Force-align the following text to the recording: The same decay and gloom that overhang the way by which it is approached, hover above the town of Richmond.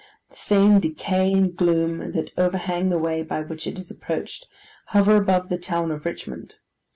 The 0.31 0.35
same 0.35 0.79
decay 0.79 1.31
and 1.31 1.55
gloom 1.55 2.13
that 2.13 2.31
overhang 2.35 2.89
the 2.89 2.97
way 2.97 3.21
by 3.21 3.41
which 3.41 3.67
it 3.67 3.77
is 3.77 3.91
approached, 3.91 4.47
hover 4.87 5.15
above 5.15 5.49
the 5.49 5.59
town 5.59 5.91
of 5.91 6.05
Richmond. 6.05 6.55